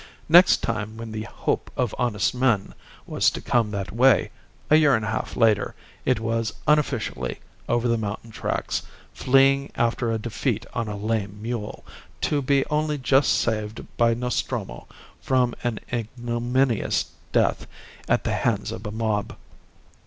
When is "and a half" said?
4.95-5.35